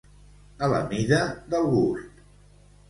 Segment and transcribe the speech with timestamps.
[0.67, 1.21] A la mida
[1.53, 2.21] del gust.